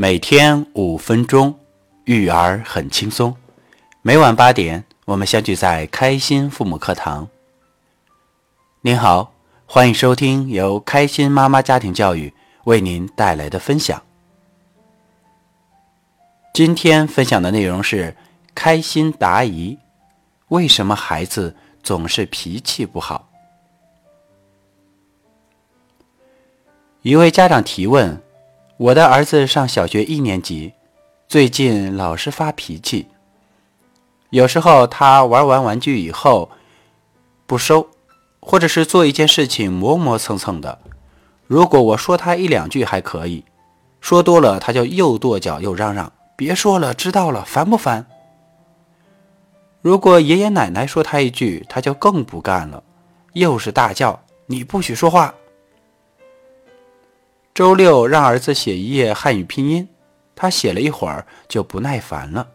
[0.00, 1.58] 每天五分钟，
[2.04, 3.36] 育儿很轻松。
[4.00, 7.28] 每晚八点，我们相聚在开心父母课堂。
[8.82, 9.32] 您好，
[9.66, 12.32] 欢迎收听由开心妈妈家庭教育
[12.62, 14.00] 为您带来的分享。
[16.54, 18.16] 今天分享的内容是
[18.54, 19.76] 开心答疑：
[20.46, 23.28] 为什么孩子总是脾气不好？
[27.02, 28.22] 一位家长提问
[28.78, 30.72] ：“我的儿子上小学一年级，
[31.26, 33.08] 最近老是发脾气。
[34.30, 36.48] 有时候他玩完玩具以后
[37.44, 37.88] 不收，
[38.38, 40.78] 或者是做一件事情磨磨蹭蹭的。
[41.48, 43.44] 如果我说他一两句还可以，
[44.00, 48.06] 说多了他就又跺脚又嚷嚷。”别说了，知道了，烦不烦？
[49.82, 52.80] 如果爷爷奶奶说他一句，他就更不干了，
[53.32, 55.34] 又是大叫：“你不许说话！”
[57.58, 59.88] 周六让儿子写一页汉语拼音，
[60.36, 62.46] 他写了一会儿就不耐烦了，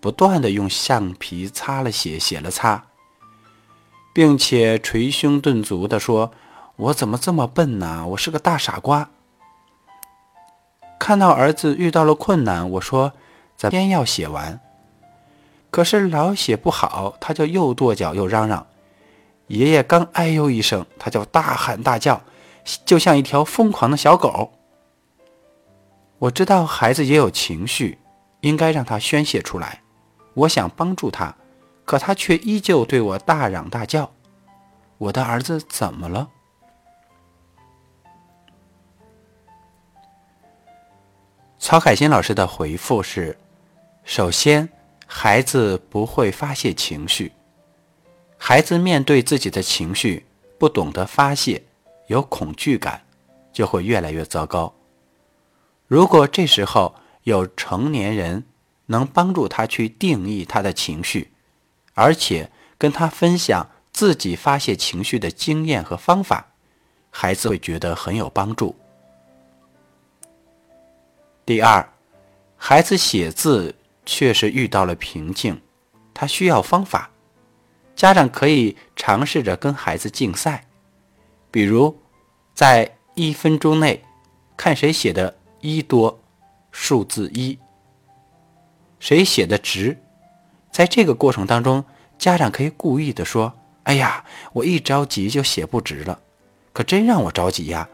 [0.00, 2.84] 不断的用橡皮擦了写，写了擦，
[4.12, 6.32] 并且捶胸顿足的说
[6.76, 8.06] ：“我怎么这么笨呢？
[8.08, 9.08] 我是个大傻瓜。”
[11.00, 13.14] 看到儿子遇到了困难，我说。
[13.56, 14.60] 咱偏要写完，
[15.70, 18.66] 可是老写不好，他就又跺脚又嚷嚷。
[19.46, 22.20] 爷爷刚哎呦一声，他就大喊大叫，
[22.84, 24.52] 就像一条疯狂的小狗。
[26.18, 27.98] 我知道孩子也有情绪，
[28.40, 29.82] 应该让他宣泄出来。
[30.34, 31.34] 我想帮助他，
[31.84, 34.12] 可他却依旧对我大嚷大叫。
[34.98, 36.28] 我的儿子怎么了？
[41.58, 43.36] 曹海新老师的回复是。
[44.02, 44.68] 首先，
[45.06, 47.32] 孩子不会发泄情绪。
[48.36, 50.26] 孩子面对自己的情绪
[50.58, 51.62] 不懂得发泄，
[52.10, 53.06] 有恐惧感，
[53.52, 54.74] 就会越来越糟糕。
[55.86, 58.44] 如果这时候有成年人
[58.86, 61.30] 能帮助他去定义他的情绪，
[61.94, 66.48] 而且跟他分享自己发泄情绪的经验和方法，
[67.10, 68.74] 孩子会觉得很有帮助。
[71.46, 71.88] 第二，
[72.56, 73.74] 孩子写字。
[74.06, 75.60] 确实遇到了瓶颈，
[76.12, 77.10] 他需要方法。
[77.94, 80.66] 家长可以尝试着跟孩子竞赛，
[81.48, 81.99] 比如
[82.60, 84.04] 在一分钟内
[84.54, 86.20] 看谁写的“一”多，
[86.70, 87.58] 数字一，
[88.98, 89.96] 谁写的直。
[90.70, 91.82] 在这个过程当中，
[92.18, 93.50] 家长可以故意的说
[93.84, 96.20] ：“哎呀，我一着急就写不直了，
[96.74, 97.88] 可真让我着急呀！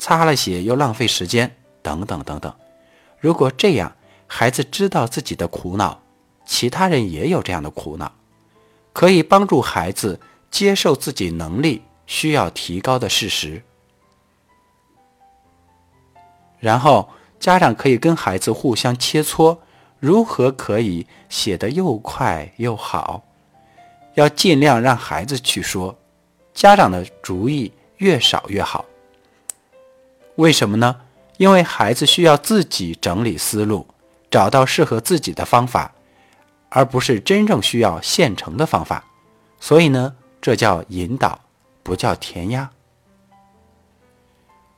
[0.00, 2.52] 擦了写又浪费时间，等等等等。”
[3.20, 3.94] 如果这样。
[4.26, 6.02] 孩子知道自己的苦恼，
[6.44, 8.10] 其他人也有这样的苦恼，
[8.92, 10.18] 可以帮助孩子
[10.50, 13.62] 接受自己能力需要提高的事实。
[16.62, 19.58] 然后家长可以跟孩子互相切磋，
[19.98, 23.24] 如何可以写得又快又好。
[24.14, 25.98] 要尽量让孩子去说，
[26.54, 28.84] 家长的主意越少越好。
[30.36, 31.00] 为什么呢？
[31.36, 33.86] 因为孩子需要自己整理思路。
[34.30, 35.92] 找到适合自己的方法，
[36.70, 39.04] 而不是真正需要现成的方法。
[39.60, 41.38] 所以呢，这叫引导，
[41.82, 42.70] 不叫填鸭。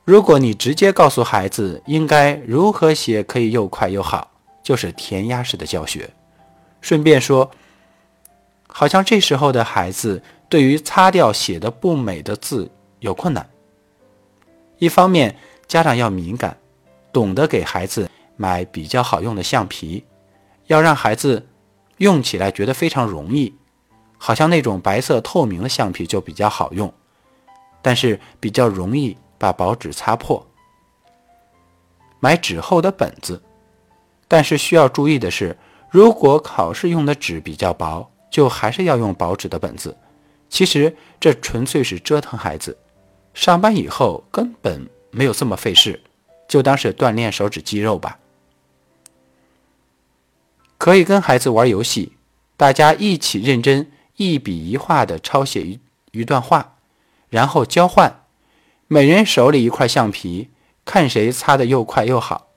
[0.05, 4.31] 如果你直接告诉孩子应该如何写可以又快又好，
[4.63, 6.11] 就是填鸭式的教学。
[6.81, 7.51] 顺便说，
[8.69, 12.71] 好像这时候的孩子对于擦掉写的不美的字
[13.01, 13.49] 有困难。
[14.79, 16.57] 一方面，家长要敏感，
[17.13, 18.09] 懂得给孩子。
[18.37, 20.03] 买比较好用的橡皮，
[20.67, 21.47] 要让孩子
[21.99, 23.55] 用起来觉得非常容易，
[24.19, 26.93] 好像那种白色透明的橡皮就比较好用，
[27.81, 30.47] 但是比较容易把薄纸擦破。
[32.19, 33.43] 买纸厚的本子，
[34.27, 35.59] 但是需要注意的是，
[35.91, 39.95] 如果考试用的纸比较薄，就还是要用薄纸的本子。
[40.49, 42.79] 其实这纯粹是折腾孩子，
[43.35, 46.03] 上班以后根本没有这么费事，
[46.49, 48.19] 就当是锻炼手指肌肉吧。
[50.79, 52.15] 可以跟孩子玩游戏，
[52.57, 55.81] 大家一起认真一笔一画的抄写一
[56.13, 56.77] 一段话，
[57.29, 58.24] 然后交换，
[58.89, 60.51] 每人手里一块橡皮，
[60.85, 62.49] 看谁擦的又快又好。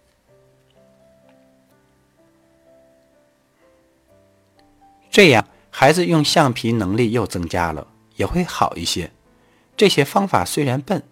[5.09, 9.11] 这样孩子用橡皮能力又增加了，也会好一些。
[9.75, 11.03] 这些方法虽然笨，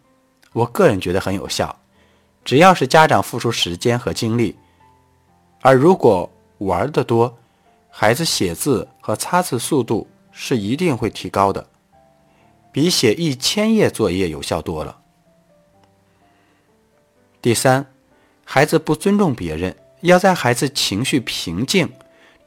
[0.54, 1.80] 我个人觉得很有效。
[2.44, 4.56] 只要是家长付出时间和精力，
[5.62, 6.30] 而如果。
[6.60, 7.38] 玩的多，
[7.90, 11.68] 孩子写字和擦字速度是一定会提高的，
[12.72, 14.98] 比写一千页作业有效多了。
[17.46, 17.86] 第三，
[18.44, 21.88] 孩子不尊重别人，要在孩子情绪平静，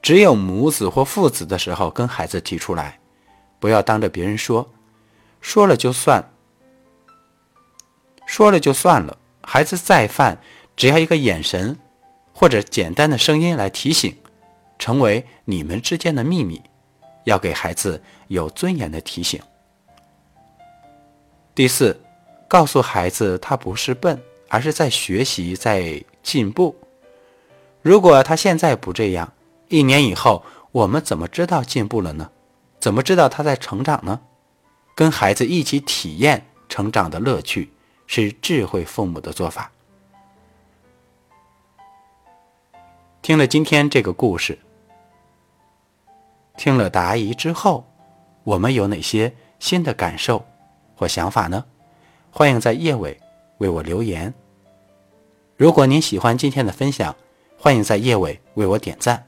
[0.01, 2.99] 只有母子或父子的时候跟孩子提出来，
[3.61, 4.69] 不要当着别人说，
[5.39, 6.33] 说了就算，
[8.25, 9.17] 说了就算了。
[9.41, 10.37] 孩子再犯，
[10.75, 11.79] 只要一个眼神
[12.33, 14.13] 或者简单的声音来提醒，
[14.77, 16.61] 成为你们之间的秘密，
[17.23, 19.41] 要给孩子有尊严的提醒。
[21.55, 21.97] 第四，
[22.49, 26.75] 告诉孩子他不是笨，而是在学习，在进步。
[27.81, 29.31] 如果他现在不这样，
[29.69, 32.29] 一年以后我们怎么知道进步了呢？
[32.79, 34.19] 怎么知道他在成长呢？
[34.95, 37.71] 跟孩子一起体验成长的乐趣，
[38.05, 39.71] 是智慧父母的做法。
[43.21, 44.57] 听了今天这个故事，
[46.57, 47.85] 听了答疑之后，
[48.43, 50.45] 我们有哪些新的感受
[50.95, 51.63] 或想法呢？
[52.31, 53.19] 欢迎在页尾
[53.59, 54.33] 为我留言。
[55.55, 57.15] 如果您喜欢今天的分享，
[57.57, 59.25] 欢迎在页尾为我点赞。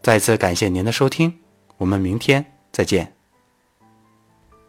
[0.00, 1.38] 再次感谢您的收听，
[1.76, 3.19] 我们明天再见。